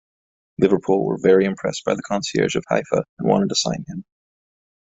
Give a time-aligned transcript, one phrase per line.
[0.57, 4.03] Liverpool were very impressed by the concierge of Haifa and wanted to sign him.